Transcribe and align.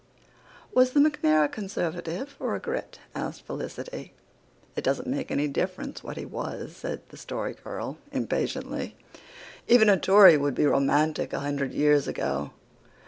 "Was 0.73 0.93
the 0.93 0.99
MacNair 0.99 1.45
a 1.45 1.47
Conservative 1.47 2.35
or 2.39 2.55
a 2.55 2.59
Grit?" 2.59 2.97
asked 3.13 3.43
Felicity. 3.45 4.15
"It 4.75 4.83
doesn't 4.83 5.07
make 5.07 5.29
any 5.29 5.47
difference 5.47 6.03
what 6.03 6.17
he 6.17 6.25
was," 6.25 6.75
said 6.75 7.07
the 7.09 7.17
Story 7.17 7.53
Girl 7.53 7.99
impatiently. 8.11 8.95
"Even 9.67 9.89
a 9.89 9.99
Tory 9.99 10.37
would 10.37 10.55
be 10.55 10.65
romantic 10.65 11.33
a 11.33 11.41
hundred 11.41 11.71
years 11.71 12.07
ago. 12.07 12.49